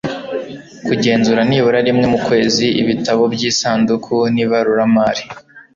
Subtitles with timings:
[0.85, 5.23] kugenzura nibura rimwe mu kwezi ibitabo by'isanduku n'ibaruramari